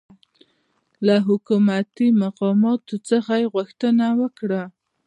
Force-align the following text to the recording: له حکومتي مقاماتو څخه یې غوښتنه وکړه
له 1.05 1.15
حکومتي 1.27 2.07
مقاماتو 2.23 2.95
څخه 3.09 3.33
یې 3.41 3.47
غوښتنه 3.53 4.05
وکړه 4.21 4.61